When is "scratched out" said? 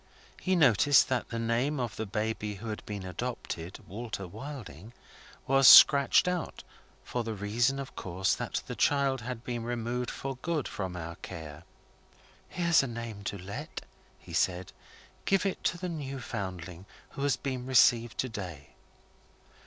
5.67-6.63